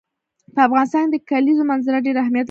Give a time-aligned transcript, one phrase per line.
[0.53, 2.39] په افغانستان کې د کلیزو منظره ډېر اهمیت لري.